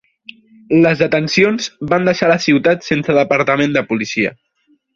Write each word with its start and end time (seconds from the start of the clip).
Les 0.85 1.03
detencions 1.03 1.67
van 1.93 2.09
deixar 2.09 2.31
la 2.33 2.39
ciutat 2.47 2.89
sense 2.89 3.17
Departament 3.21 3.77
de 3.79 3.85
policia. 3.93 4.35